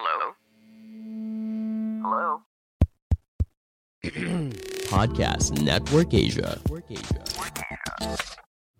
[0.00, 0.32] Hello?
[2.00, 2.28] Hello?
[4.96, 6.56] Podcast Network Asia.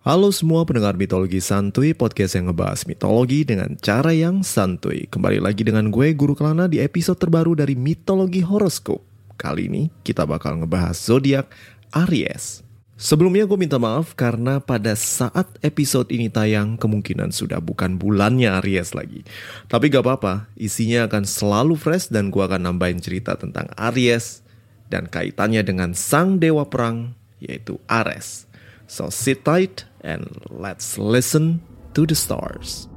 [0.01, 5.05] Halo semua pendengar mitologi santuy, podcast yang ngebahas mitologi dengan cara yang santuy.
[5.13, 9.05] Kembali lagi dengan gue, Guru Kelana, di episode terbaru dari Mitologi Horoskop.
[9.37, 11.53] Kali ini kita bakal ngebahas zodiak
[11.93, 12.65] Aries.
[13.01, 18.93] Sebelumnya gue minta maaf karena pada saat episode ini tayang kemungkinan sudah bukan bulannya Aries
[18.93, 19.25] lagi.
[19.73, 24.45] Tapi gak apa-apa, isinya akan selalu fresh dan gue akan nambahin cerita tentang Aries
[24.93, 28.45] dan kaitannya dengan sang dewa perang yaitu Ares.
[28.85, 31.65] So sit tight and let's listen
[31.97, 32.90] to the stars.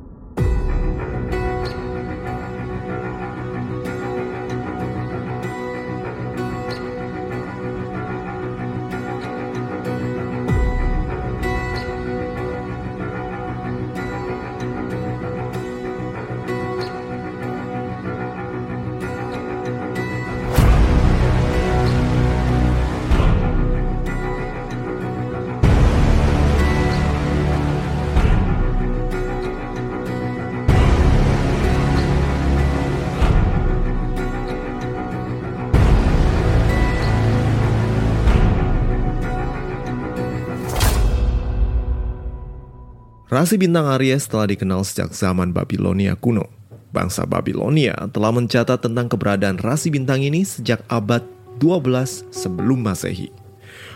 [43.34, 46.54] Rasi bintang Aries telah dikenal sejak zaman Babilonia kuno.
[46.94, 51.26] Bangsa Babilonia telah mencatat tentang keberadaan rasi bintang ini sejak abad
[51.58, 53.34] 12 sebelum Masehi.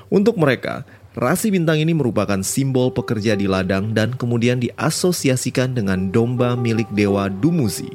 [0.09, 6.57] Untuk mereka, rasi bintang ini merupakan simbol pekerja di ladang dan kemudian diasosiasikan dengan domba
[6.57, 7.93] milik dewa Dumuzi,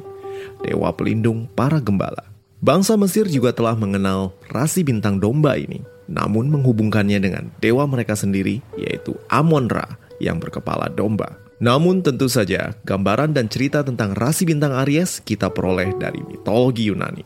[0.62, 2.22] dewa pelindung para gembala.
[2.62, 8.62] Bangsa Mesir juga telah mengenal rasi bintang domba ini, namun menghubungkannya dengan dewa mereka sendiri,
[8.78, 11.42] yaitu Amon-Ra, yang berkepala domba.
[11.62, 17.22] Namun tentu saja, gambaran dan cerita tentang rasi bintang Aries kita peroleh dari mitologi Yunani.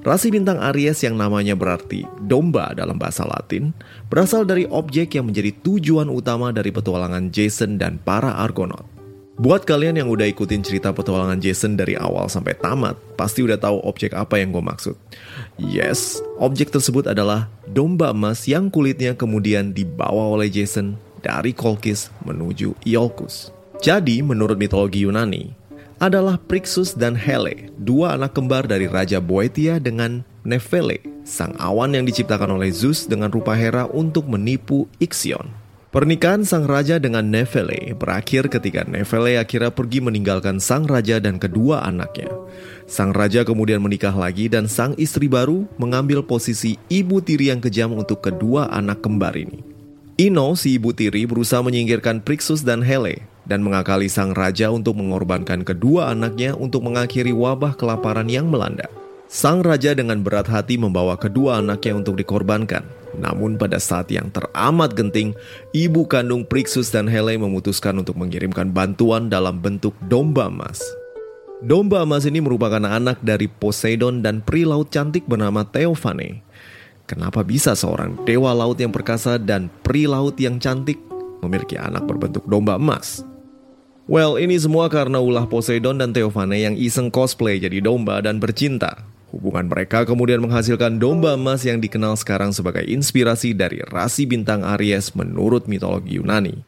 [0.00, 3.70] Rasi bintang Aries yang namanya berarti domba dalam bahasa Latin,
[4.08, 8.88] berasal dari objek yang menjadi tujuan utama dari petualangan Jason dan para Argonaut.
[9.40, 13.80] Buat kalian yang udah ikutin cerita petualangan Jason dari awal sampai tamat, pasti udah tahu
[13.88, 14.96] objek apa yang gue maksud.
[15.56, 22.74] Yes, objek tersebut adalah domba emas yang kulitnya kemudian dibawa oleh Jason dari Kolkis menuju
[22.84, 23.54] Iolcus.
[23.80, 25.56] Jadi, menurut mitologi Yunani,
[26.00, 32.08] adalah Prixus dan Hele, dua anak kembar dari Raja Boetia dengan Nefele, sang awan yang
[32.08, 35.60] diciptakan oleh Zeus dengan rupa Hera untuk menipu Ixion.
[35.90, 41.82] Pernikahan sang raja dengan Nefele berakhir ketika Nefele akhirnya pergi meninggalkan sang raja dan kedua
[41.82, 42.30] anaknya.
[42.86, 47.90] Sang raja kemudian menikah lagi dan sang istri baru mengambil posisi ibu tiri yang kejam
[47.90, 49.69] untuk kedua anak kembar ini.
[50.20, 55.64] Ino, si ibu tiri, berusaha menyingkirkan Prixus dan Hele dan mengakali sang raja untuk mengorbankan
[55.64, 58.84] kedua anaknya untuk mengakhiri wabah kelaparan yang melanda.
[59.32, 62.84] Sang raja dengan berat hati membawa kedua anaknya untuk dikorbankan.
[63.16, 65.32] Namun pada saat yang teramat genting,
[65.72, 70.84] ibu kandung Prixus dan Hele memutuskan untuk mengirimkan bantuan dalam bentuk domba emas.
[71.64, 76.44] Domba emas ini merupakan anak dari Poseidon dan pri laut cantik bernama Theophane.
[77.10, 80.94] Kenapa bisa seorang dewa laut yang perkasa dan pri laut yang cantik
[81.42, 83.26] memiliki anak berbentuk domba emas?
[84.06, 89.02] Well, ini semua karena ulah Poseidon dan Theophane yang iseng cosplay jadi domba dan bercinta.
[89.34, 95.10] Hubungan mereka kemudian menghasilkan domba emas yang dikenal sekarang sebagai inspirasi dari rasi bintang Aries
[95.18, 96.62] menurut mitologi Yunani.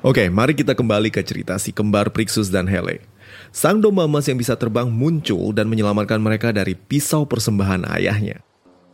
[0.00, 3.04] Oke, mari kita kembali ke cerita si kembar Prixus dan Hele.
[3.52, 8.40] Sang domba emas yang bisa terbang muncul dan menyelamatkan mereka dari pisau persembahan ayahnya.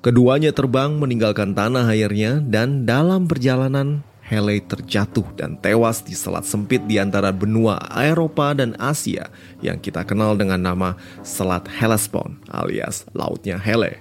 [0.01, 6.81] Keduanya terbang meninggalkan tanah airnya dan dalam perjalanan Hele terjatuh dan tewas di selat sempit
[6.89, 9.29] di antara benua Eropa dan Asia
[9.61, 10.97] yang kita kenal dengan nama
[11.27, 14.01] Selat Hellespont alias Lautnya Hele.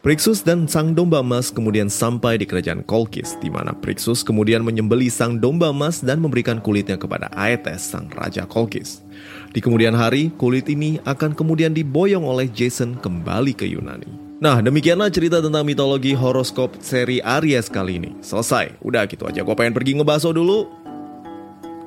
[0.00, 5.12] Prixus dan sang domba emas kemudian sampai di kerajaan Kolkis, di mana Prixus kemudian menyembeli
[5.12, 9.04] sang domba emas dan memberikan kulitnya kepada Aetes, sang raja Kolkis.
[9.52, 14.29] Di kemudian hari, kulit ini akan kemudian diboyong oleh Jason kembali ke Yunani.
[14.40, 18.16] Nah, demikianlah cerita tentang mitologi horoskop seri Aries kali ini.
[18.24, 19.44] Selesai, udah gitu aja.
[19.44, 20.64] Gue pengen pergi ngebaso dulu.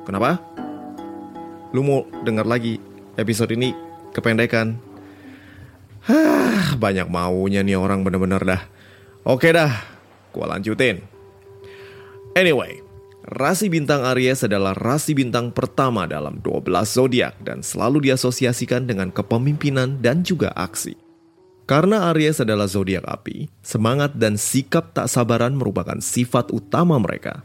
[0.06, 0.38] Kenapa?
[1.74, 2.78] Lu mau denger lagi
[3.18, 3.74] episode ini
[4.14, 4.78] kependekan?
[6.06, 8.62] Hah, banyak maunya nih orang bener-bener dah.
[9.26, 9.74] Oke dah,
[10.30, 11.02] gue lanjutin.
[12.38, 12.78] Anyway,
[13.34, 19.98] rasi bintang Aries adalah rasi bintang pertama dalam 12 zodiak dan selalu diasosiasikan dengan kepemimpinan
[19.98, 21.03] dan juga aksi.
[21.64, 27.40] Karena Aries adalah zodiak api, semangat dan sikap tak sabaran merupakan sifat utama mereka.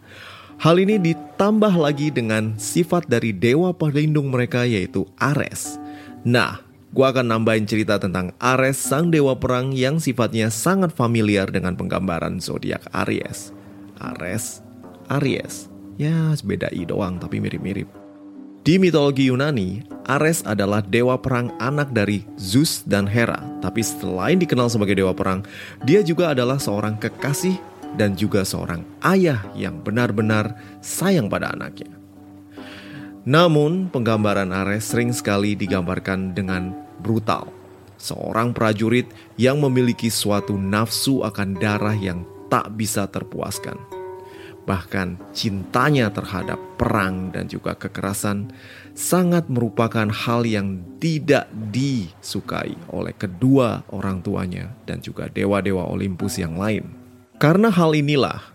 [0.59, 5.79] Hal ini ditambah lagi dengan sifat dari dewa pelindung mereka yaitu Ares.
[6.27, 6.59] Nah,
[6.91, 12.43] gue akan nambahin cerita tentang Ares, sang dewa perang yang sifatnya sangat familiar dengan penggambaran
[12.43, 13.55] zodiak Aries.
[14.03, 14.59] Ares,
[15.07, 15.71] Aries.
[15.95, 17.98] Ya, beda i doang tapi mirip-mirip.
[18.69, 23.41] Di mitologi Yunani, Ares adalah dewa perang anak dari Zeus dan Hera.
[23.65, 25.41] Tapi selain dikenal sebagai dewa perang,
[25.89, 27.57] dia juga adalah seorang kekasih
[27.97, 30.53] dan juga seorang ayah yang benar-benar
[30.85, 31.89] sayang pada anaknya.
[33.25, 36.69] Namun, penggambaran Ares sering sekali digambarkan dengan
[37.01, 37.49] brutal.
[37.97, 42.21] Seorang prajurit yang memiliki suatu nafsu akan darah yang
[42.53, 43.98] tak bisa terpuaskan.
[44.69, 48.53] Bahkan cintanya terhadap perang dan juga kekerasan
[48.93, 56.53] sangat merupakan hal yang tidak disukai oleh kedua orang tuanya dan juga dewa-dewa Olympus yang
[56.61, 56.85] lain.
[57.41, 58.45] Karena hal inilah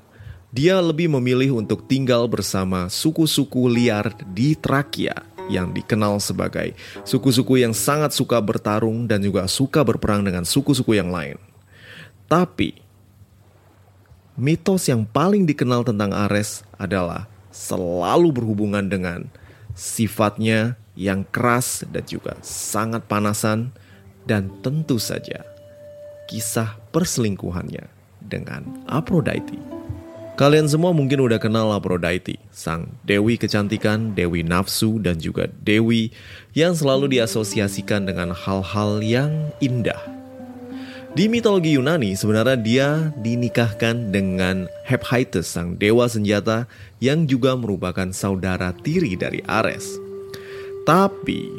[0.55, 5.19] dia lebih memilih untuk tinggal bersama suku-suku liar di Trakia
[5.51, 11.11] yang dikenal sebagai suku-suku yang sangat suka bertarung dan juga suka berperang dengan suku-suku yang
[11.11, 11.43] lain.
[12.31, 12.84] Tapi,
[14.35, 19.31] mitos yang paling dikenal tentang Ares adalah selalu berhubungan dengan
[19.79, 23.75] sifatnya yang keras dan juga sangat panasan
[24.27, 25.43] dan tentu saja
[26.31, 27.87] kisah perselingkuhannya
[28.23, 29.61] dengan Aphrodite.
[30.35, 36.11] Kalian semua mungkin udah kenal Aphrodite, sang dewi kecantikan, dewi nafsu, dan juga dewi
[36.59, 39.31] yang selalu diasosiasikan dengan hal-hal yang
[39.63, 40.24] indah.
[41.15, 42.89] Di mitologi Yunani, sebenarnya dia
[43.23, 46.67] dinikahkan dengan Hephaestus, sang dewa senjata
[46.99, 49.95] yang juga merupakan saudara tiri dari Ares.
[50.83, 51.55] Tapi,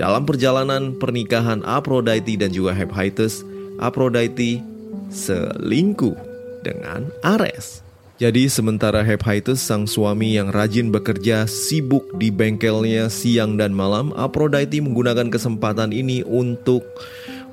[0.00, 3.44] dalam perjalanan pernikahan Aphrodite dan juga Hephaestus,
[3.76, 4.64] Aphrodite
[5.12, 6.16] selingkuh
[6.64, 7.84] dengan Ares.
[8.16, 14.80] Jadi sementara Hephaestus sang suami yang rajin bekerja sibuk di bengkelnya siang dan malam, Aphrodite
[14.80, 16.88] menggunakan kesempatan ini untuk,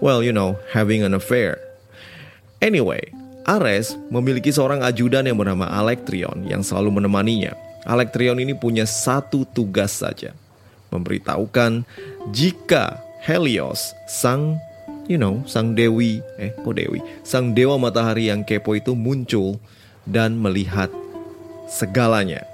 [0.04, 1.62] well you know, having an affair.
[2.60, 3.02] Anyway,
[3.48, 7.58] Ares memiliki seorang ajudan yang bernama Alektrion yang selalu menemaninya.
[7.86, 10.38] Alektrion ini punya satu tugas saja,
[10.94, 11.82] memberitahukan
[12.30, 14.62] jika Helios, sang
[15.10, 19.58] you know, sang dewi, eh kok dewi, sang dewa matahari yang kepo itu muncul
[20.06, 20.94] dan melihat
[21.66, 22.46] segalanya.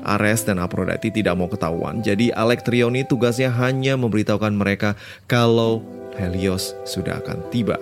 [0.00, 4.96] Ares dan Aphrodite tidak mau ketahuan, jadi Alektrioni tugasnya hanya memberitahukan mereka
[5.28, 5.84] kalau
[6.18, 7.78] Helios sudah akan tiba.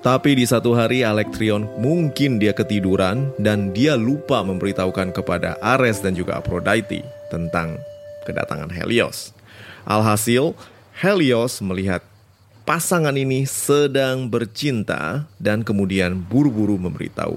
[0.00, 6.16] Tapi di satu hari Alektrion mungkin dia ketiduran dan dia lupa memberitahukan kepada Ares dan
[6.16, 7.76] juga Aphrodite tentang
[8.24, 9.36] kedatangan Helios.
[9.84, 10.56] Alhasil,
[10.96, 12.00] Helios melihat
[12.64, 17.36] pasangan ini sedang bercinta dan kemudian buru-buru memberitahu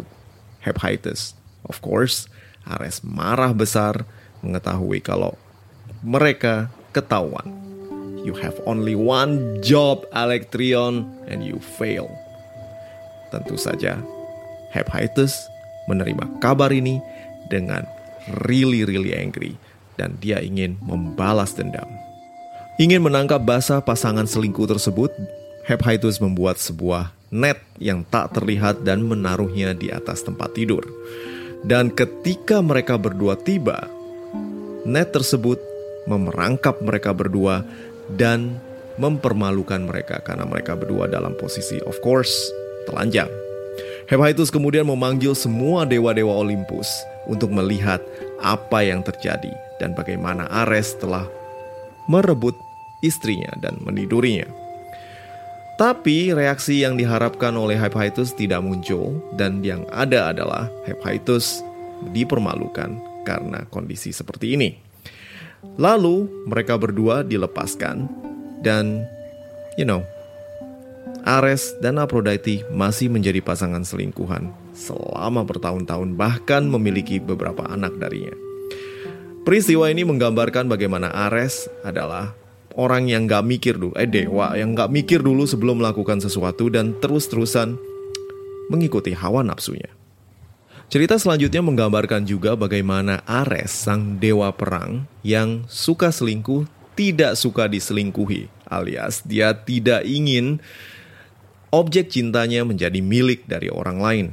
[0.63, 1.35] Hephaestus.
[1.67, 2.31] Of course,
[2.63, 4.07] Ares marah besar
[4.39, 5.35] mengetahui kalau
[5.99, 7.72] mereka ketahuan.
[8.23, 12.07] You have only one job, Alektrion, and you fail.
[13.35, 13.99] Tentu saja,
[14.71, 15.35] Hephaestus
[15.91, 17.03] menerima kabar ini
[17.51, 17.83] dengan
[18.47, 19.59] really really angry
[19.99, 21.85] dan dia ingin membalas dendam.
[22.79, 25.11] Ingin menangkap basah pasangan selingkuh tersebut,
[25.67, 30.87] Hephaestus membuat sebuah net yang tak terlihat dan menaruhnya di atas tempat tidur.
[31.63, 33.87] Dan ketika mereka berdua tiba,
[34.87, 35.59] net tersebut
[36.09, 37.63] memerangkap mereka berdua
[38.15, 38.59] dan
[38.97, 42.31] mempermalukan mereka karena mereka berdua dalam posisi of course
[42.85, 43.29] telanjang.
[44.05, 46.87] Hephaestus kemudian memanggil semua dewa-dewa Olympus
[47.25, 48.03] untuk melihat
[48.43, 49.49] apa yang terjadi
[49.79, 51.25] dan bagaimana Ares telah
[52.05, 52.53] merebut
[53.01, 54.45] istrinya dan menidurinya.
[55.73, 61.65] Tapi reaksi yang diharapkan oleh Hephaestus tidak muncul dan yang ada adalah Hephaestus
[62.13, 62.93] dipermalukan
[63.25, 64.92] karena kondisi seperti ini.
[65.79, 68.05] Lalu mereka berdua dilepaskan
[68.61, 69.07] dan
[69.75, 70.05] you know
[71.23, 78.35] Ares dan Aphrodite masih menjadi pasangan selingkuhan selama bertahun-tahun bahkan memiliki beberapa anak darinya.
[79.43, 82.35] Peristiwa ini menggambarkan bagaimana Ares adalah
[82.75, 86.95] orang yang gak mikir dulu, eh dewa yang gak mikir dulu sebelum melakukan sesuatu dan
[86.99, 87.75] terus-terusan
[88.71, 89.91] mengikuti hawa nafsunya.
[90.91, 98.49] Cerita selanjutnya menggambarkan juga bagaimana Ares, sang dewa perang yang suka selingkuh, tidak suka diselingkuhi,
[98.69, 100.61] alias dia tidak ingin
[101.73, 104.27] objek cintanya menjadi milik dari orang lain.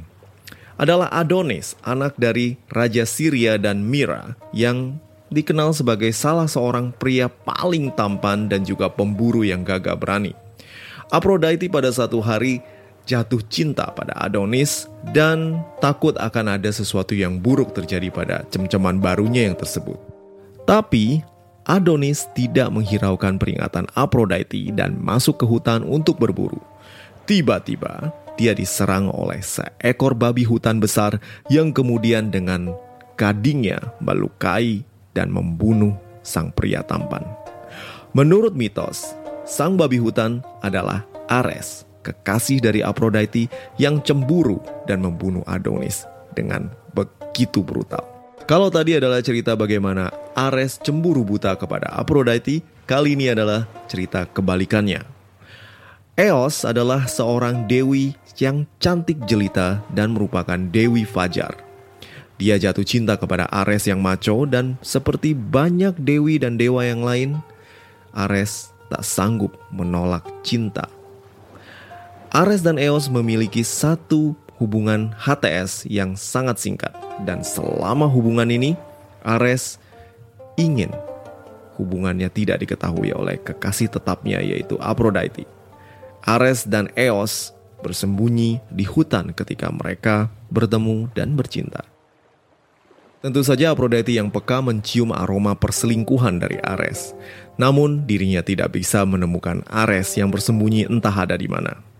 [0.77, 4.97] Adalah Adonis, anak dari Raja Syria dan Mira, yang
[5.33, 10.33] dikenal sebagai salah seorang pria paling tampan dan juga pemburu yang gagah berani.
[11.11, 12.63] Aphrodite pada satu hari
[13.05, 19.49] jatuh cinta pada Adonis dan takut akan ada sesuatu yang buruk terjadi pada cem-ceman barunya
[19.49, 19.97] yang tersebut.
[20.65, 21.25] Tapi
[21.65, 26.61] Adonis tidak menghiraukan peringatan Aphrodite dan masuk ke hutan untuk berburu.
[27.29, 31.21] Tiba-tiba, dia diserang oleh seekor babi hutan besar
[31.53, 32.73] yang kemudian dengan
[33.13, 34.81] gadingnya melukai
[35.13, 35.93] dan membunuh
[36.25, 37.21] sang pria tampan.
[38.17, 39.13] Menurut mitos,
[39.45, 47.61] sang babi hutan adalah Ares, kekasih dari Aphrodite yang cemburu dan membunuh Adonis dengan begitu
[47.63, 48.03] brutal.
[48.49, 55.07] Kalau tadi adalah cerita bagaimana Ares cemburu buta kepada Aphrodite, kali ini adalah cerita kebalikannya.
[56.19, 61.55] Eos adalah seorang dewi yang cantik jelita dan merupakan dewi fajar.
[62.41, 67.39] Dia jatuh cinta kepada Ares yang maco dan seperti banyak dewi dan dewa yang lain,
[68.11, 70.89] Ares tak sanggup menolak cinta.
[72.31, 76.95] Ares dan Eos memiliki satu hubungan HTS yang sangat singkat
[77.27, 78.79] dan selama hubungan ini
[79.19, 79.75] Ares
[80.55, 80.95] ingin
[81.75, 85.43] hubungannya tidak diketahui oleh kekasih tetapnya yaitu Aphrodite.
[86.23, 87.51] Ares dan Eos
[87.83, 91.83] bersembunyi di hutan ketika mereka bertemu dan bercinta.
[93.19, 97.11] Tentu saja Aphrodite yang peka mencium aroma perselingkuhan dari Ares.
[97.59, 101.90] Namun dirinya tidak bisa menemukan Ares yang bersembunyi entah ada di mana.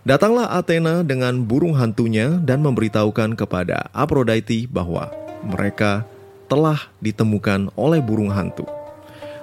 [0.00, 5.12] Datanglah Athena dengan burung hantunya dan memberitahukan kepada Aphrodite bahwa
[5.44, 6.08] mereka
[6.48, 8.64] telah ditemukan oleh burung hantu.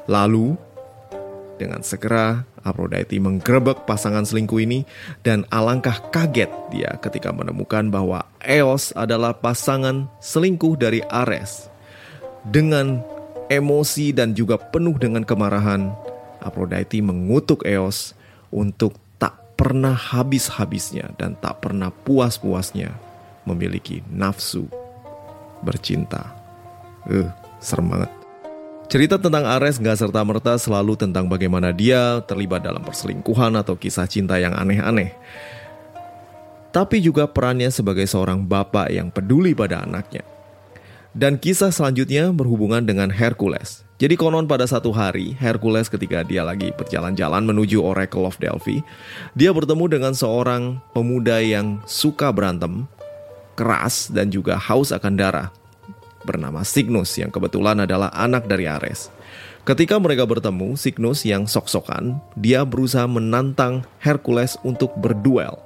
[0.10, 0.58] Lalu,
[1.62, 4.82] dengan segera Aphrodite menggerebek pasangan selingkuh ini
[5.22, 11.70] dan alangkah kaget dia ketika menemukan bahwa Eos adalah pasangan selingkuh dari Ares.
[12.50, 13.06] Dengan
[13.46, 15.94] emosi dan juga penuh dengan kemarahan,
[16.42, 18.18] Aphrodite mengutuk Eos
[18.50, 19.07] untuk
[19.58, 22.94] pernah habis-habisnya dan tak pernah puas-puasnya
[23.50, 24.70] memiliki nafsu
[25.66, 26.38] bercinta.
[27.10, 27.26] Eh,
[27.58, 28.12] serem banget.
[28.88, 34.40] Cerita tentang Ares gak serta-merta selalu tentang bagaimana dia terlibat dalam perselingkuhan atau kisah cinta
[34.40, 35.12] yang aneh-aneh.
[36.72, 40.24] Tapi juga perannya sebagai seorang bapak yang peduli pada anaknya.
[41.12, 43.87] Dan kisah selanjutnya berhubungan dengan Hercules.
[43.98, 48.86] Jadi konon pada satu hari, Hercules ketika dia lagi berjalan-jalan menuju Oracle of Delphi,
[49.34, 52.86] dia bertemu dengan seorang pemuda yang suka berantem,
[53.58, 55.50] keras dan juga haus akan darah,
[56.22, 59.10] bernama Cygnus yang kebetulan adalah anak dari Ares.
[59.66, 65.58] Ketika mereka bertemu, Cygnus yang sok-sokan, dia berusaha menantang Hercules untuk berduel.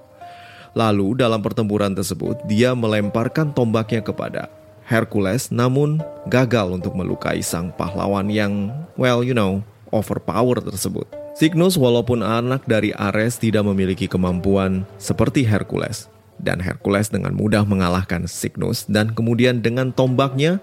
[0.71, 4.47] Lalu dalam pertempuran tersebut, dia melemparkan tombaknya kepada
[4.91, 9.63] Hercules namun gagal untuk melukai sang pahlawan yang, well you know,
[9.95, 11.07] overpower tersebut.
[11.39, 16.12] Cygnus walaupun anak dari Ares tidak memiliki kemampuan seperti Hercules.
[16.41, 20.60] Dan Hercules dengan mudah mengalahkan Cygnus dan kemudian dengan tombaknya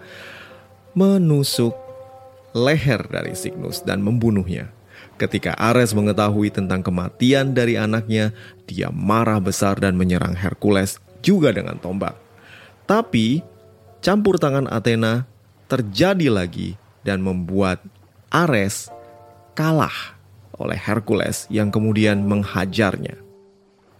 [0.92, 1.72] menusuk
[2.52, 4.68] leher dari Cygnus dan membunuhnya.
[5.16, 8.34] Ketika Ares mengetahui tentang kematian dari anaknya,
[8.66, 12.18] dia marah besar dan menyerang Hercules juga dengan tombak.
[12.86, 13.42] Tapi
[14.00, 15.26] campur tangan Athena
[15.66, 17.82] terjadi lagi dan membuat
[18.28, 18.92] Ares
[19.56, 20.18] kalah
[20.58, 23.16] oleh Hercules yang kemudian menghajarnya.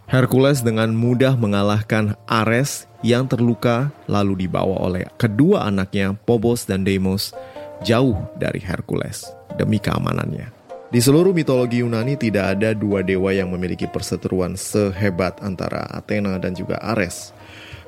[0.09, 7.37] Hercules dengan mudah mengalahkan Ares yang terluka lalu dibawa oleh kedua anaknya Phobos dan Deimos
[7.85, 9.29] jauh dari Hercules
[9.61, 10.49] demi keamanannya.
[10.89, 16.57] Di seluruh mitologi Yunani tidak ada dua dewa yang memiliki perseteruan sehebat antara Athena dan
[16.57, 17.37] juga Ares.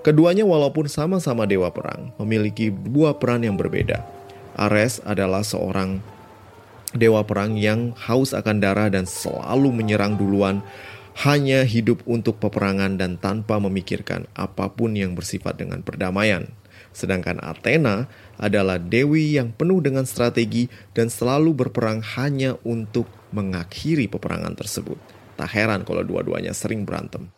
[0.01, 4.01] Keduanya walaupun sama-sama dewa perang, memiliki dua peran yang berbeda.
[4.57, 6.01] Ares adalah seorang
[6.97, 10.65] dewa perang yang haus akan darah dan selalu menyerang duluan,
[11.21, 16.49] hanya hidup untuk peperangan dan tanpa memikirkan apa pun yang bersifat dengan perdamaian.
[16.97, 18.09] Sedangkan Athena
[18.41, 20.67] adalah dewi yang penuh dengan strategi
[20.97, 23.05] dan selalu berperang hanya untuk
[23.37, 24.97] mengakhiri peperangan tersebut.
[25.37, 27.29] Tak heran kalau dua-duanya sering berantem.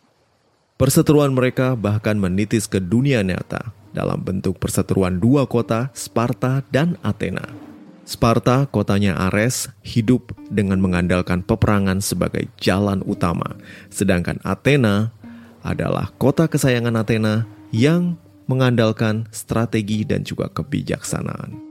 [0.82, 7.46] Perseteruan mereka bahkan menitis ke dunia nyata dalam bentuk perseteruan dua kota, Sparta dan Athena.
[8.02, 13.54] Sparta, kotanya Ares, hidup dengan mengandalkan peperangan sebagai jalan utama,
[13.94, 15.14] sedangkan Athena
[15.62, 18.18] adalah kota kesayangan Athena yang
[18.50, 21.62] mengandalkan strategi dan juga kebijaksanaan.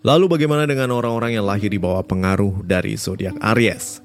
[0.00, 4.00] Lalu bagaimana dengan orang-orang yang lahir di bawah pengaruh dari zodiak Aries?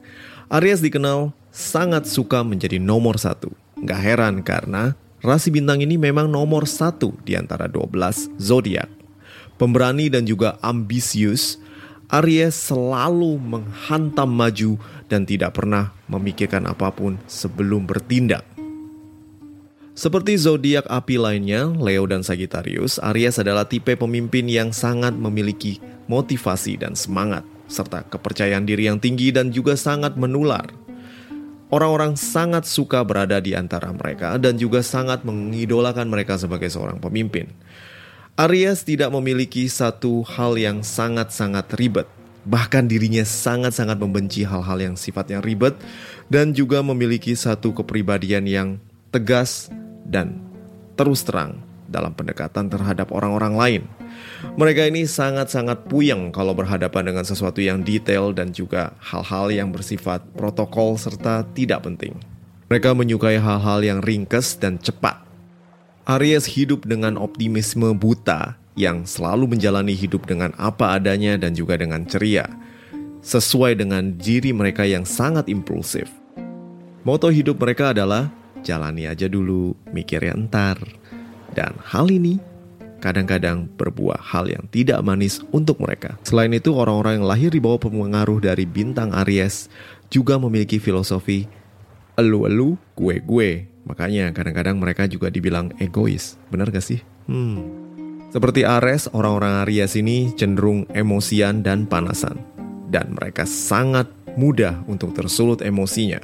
[0.51, 4.91] Aries dikenal sangat suka menjadi nomor satu Gak heran karena
[5.23, 8.91] rasi bintang ini memang nomor satu di antara 12 zodiak.
[9.55, 11.59] Pemberani dan juga ambisius,
[12.11, 14.75] Aries selalu menghantam maju
[15.07, 18.43] dan tidak pernah memikirkan apa pun sebelum bertindak.
[19.95, 26.79] Seperti zodiak api lainnya, Leo dan Sagittarius, Aries adalah tipe pemimpin yang sangat memiliki motivasi
[26.79, 30.71] dan semangat, serta kepercayaan diri yang tinggi dan juga sangat menular.
[31.69, 37.45] Orang-orang sangat suka berada di antara mereka dan juga sangat mengidolakan mereka sebagai seorang pemimpin.
[38.41, 42.09] Aries tidak memiliki satu hal yang sangat-sangat ribet.
[42.49, 45.77] Bahkan dirinya sangat-sangat membenci hal-hal yang sifatnya ribet
[46.25, 48.69] dan juga memiliki satu kepribadian yang
[49.13, 49.69] tegas
[50.09, 50.41] dan
[50.97, 53.83] terus terang dalam pendekatan terhadap orang-orang lain.
[54.55, 60.23] Mereka ini sangat-sangat puyeng kalau berhadapan dengan sesuatu yang detail dan juga hal-hal yang bersifat
[60.35, 62.15] protokol serta tidak penting.
[62.69, 65.25] Mereka menyukai hal-hal yang ringkes dan cepat.
[66.09, 72.07] Aries hidup dengan optimisme buta yang selalu menjalani hidup dengan apa adanya dan juga dengan
[72.07, 72.47] ceria,
[73.19, 76.07] sesuai dengan diri mereka yang sangat impulsif.
[77.03, 78.31] Moto hidup mereka adalah
[78.63, 80.79] jalani aja dulu, mikirnya entar.
[81.51, 82.37] Dan hal ini
[82.99, 86.19] kadang-kadang berbuah hal yang tidak manis untuk mereka.
[86.27, 89.71] Selain itu, orang-orang yang lahir di bawah pengaruh dari bintang Aries
[90.11, 91.47] juga memiliki filosofi
[92.19, 93.71] elu-elu, gue-gue.
[93.87, 96.35] Makanya kadang-kadang mereka juga dibilang egois.
[96.51, 96.99] Benar gak sih?
[97.25, 97.63] Hmm.
[98.29, 102.37] Seperti Aries, orang-orang Aries ini cenderung emosian dan panasan.
[102.91, 104.05] Dan mereka sangat
[104.37, 106.21] mudah untuk tersulut emosinya.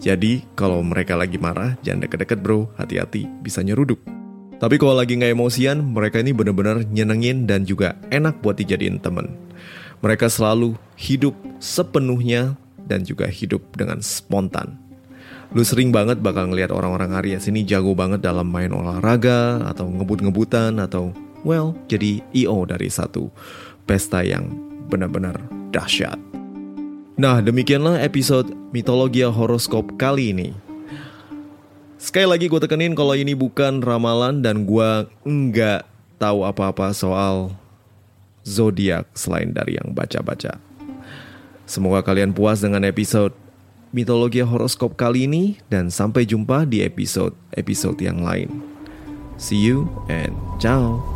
[0.00, 4.00] Jadi kalau mereka lagi marah, jangan deket-deket bro, hati-hati, bisa nyeruduk.
[4.56, 9.36] Tapi kalau lagi nggak emosian, mereka ini benar-benar nyenengin dan juga enak buat dijadiin temen.
[10.00, 12.56] Mereka selalu hidup sepenuhnya
[12.88, 14.80] dan juga hidup dengan spontan.
[15.52, 20.80] Lu sering banget bakal ngeliat orang-orang Aries ini jago banget dalam main olahraga atau ngebut-ngebutan
[20.82, 21.12] atau
[21.46, 23.30] well jadi IO dari satu
[23.86, 24.50] pesta yang
[24.90, 25.38] benar-benar
[25.70, 26.18] dahsyat.
[27.16, 30.65] Nah, demikianlah episode Mitologia Horoskop kali ini.
[31.96, 35.88] Sekali lagi gue tekenin kalau ini bukan ramalan dan gue enggak
[36.20, 37.56] tahu apa-apa soal
[38.44, 40.60] zodiak selain dari yang baca-baca.
[41.66, 43.34] Semoga kalian puas dengan episode
[43.96, 48.52] Mitologia Horoskop kali ini dan sampai jumpa di episode-episode yang lain.
[49.40, 51.15] See you and ciao.